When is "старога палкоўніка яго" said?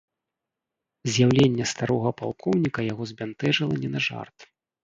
1.73-3.03